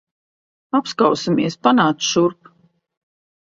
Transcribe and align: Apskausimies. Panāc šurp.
Apskausimies. 0.79 1.59
Panāc 1.69 2.09
šurp. 2.09 2.53